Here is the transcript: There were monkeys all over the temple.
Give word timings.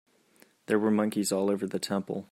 There 0.65 0.79
were 0.79 0.89
monkeys 0.89 1.31
all 1.31 1.51
over 1.51 1.67
the 1.67 1.77
temple. 1.77 2.27